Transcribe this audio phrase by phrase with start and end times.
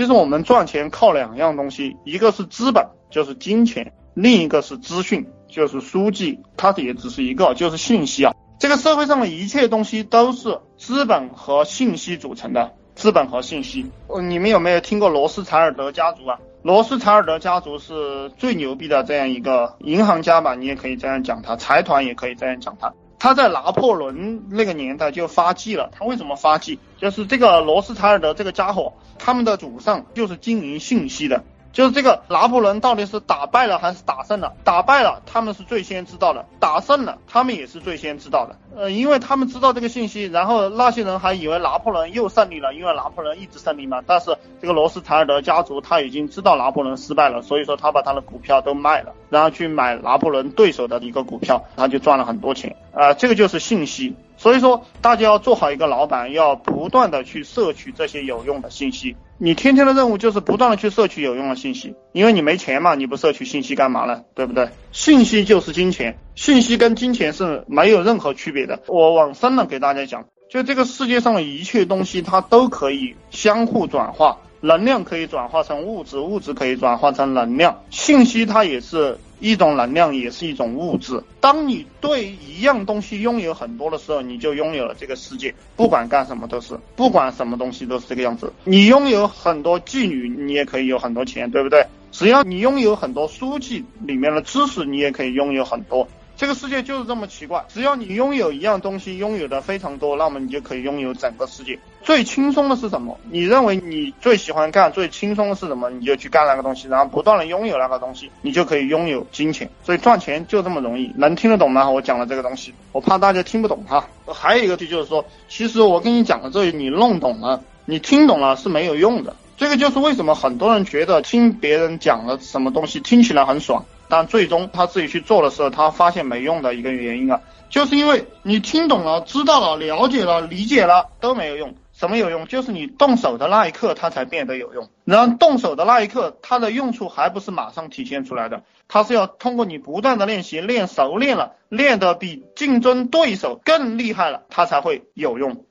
[0.00, 3.84] 其实我们赚钱靠两样东西，一个是资本，就是金钱；
[4.14, 6.40] 另一个是资讯，就是书籍。
[6.56, 8.32] 它也只是一个，就是信息啊。
[8.58, 12.72] 这个社会上的一切东西都是资本和信息组成的。
[12.94, 13.90] 资本和信息，
[14.22, 16.38] 你们有没有听过罗斯柴尔德家族啊？
[16.62, 20.54] 罗斯柴尔德家族是最牛逼的这样一个银行家吧？
[20.54, 22.90] 你也可以这样讲他，财团也可以这样讲他。
[23.20, 25.90] 他在拿破仑那个年代就发迹了。
[25.96, 26.80] 他为什么发迹？
[26.98, 31.44] 就是这个罗斯柴尔德这个家伙，他们的祖上就是经营信息的。
[31.72, 34.52] 就是这个拿破仑到底是打败了还是打胜了？
[34.64, 38.56] 打败了，他们是最先知道的；打胜了，他们也是最先知道的。
[38.76, 44.02] 呃，因为他们知道这个信息，然后那些人还以为拿破仑又胜利了，因为拿破仑一直胜利嘛。
[44.06, 52.76] 但是这个罗斯柴尔德家族他已经知道拿破仑失败了，所以说他把他的股票都卖了，然后去买拿破仑对手的一个股票，他就赚了很多钱。
[52.92, 54.16] 啊，这个就是信息。
[54.40, 59.14] 所以说，大家要做好一个老板，要不断的去摄取这些有用的信息。
[59.36, 64.22] 你天天的任务就是不断的去摄取有用的信息，因为你没钱嘛，你不摄取信息干嘛呢？
[64.34, 64.70] 对不对？
[64.92, 68.80] 信息就是金钱，信息跟金钱是没有任何区别的。
[68.86, 74.38] 我往深了给大家讲，就这个世界上的一切东西，它都可以相互转化。
[74.60, 81.22] 能量可以转化成物质，物质可以转化成能量，信息它也是一种能量，也是一种物质。
[81.40, 85.54] 当你对一样东西拥有很多的时候，你就拥有了这个世界。
[85.76, 88.52] 不管干什么都是，不管什么东西都是这个样子。
[88.64, 91.86] 你拥有很多妓女，你也可以有很多钱，对不对？
[92.12, 96.06] 只要你拥有很多书籍里面的知识，你也可以拥有很多。
[96.40, 101.78] 这个世界就是这么奇怪，只要你拥有一样东西，拥有的非常多，那么你就可以拥有整个世界。
[102.02, 103.20] 最轻松的是什么？
[103.30, 105.90] 你认为你最喜欢干、最轻松的是什么？
[105.90, 109.70] 你就去干那个东西，然后不断的拥有那个东西，你就可以拥有金钱。
[109.84, 111.90] 所以赚钱就这么容易，能听得懂吗？
[111.90, 114.08] 我讲的这个东西，我怕大家听不懂哈。
[114.26, 119.36] 还有一个题就是说，其实我跟你讲的这些，你弄懂了，你听懂了是没有用的。
[119.58, 123.84] 这个就是为什么很多人觉得听别人讲了什么东西听起来很爽。
[124.10, 127.40] 但最终他自己去做的时候，他发现没用的一个原因啊，
[127.70, 131.74] 就是因为你听懂了、知道了、了解了、理解了都没有用。
[131.92, 132.46] 什么有用？
[132.46, 134.88] 就是你动手的那一刻，它才变得有用。
[135.04, 145.66] 然后动手的那一刻，它的用处还不是马上体现出来的，它是要通过你不断的练习，练熟练了，练得比竞争对手更厉害了，它才会有用。